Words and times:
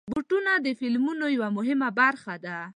بوټونه 0.13 0.51
د 0.65 0.67
فلمونو 0.79 1.25
یوه 1.37 1.49
مهمه 1.57 1.89
برخه 1.99 2.35
ده. 2.45 2.57